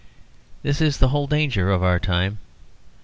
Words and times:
This 0.63 0.81
is 0.81 0.97
the 0.97 1.09
whole 1.09 1.27
danger 1.27 1.69
of 1.71 1.83
our 1.83 1.99
time. 1.99 2.39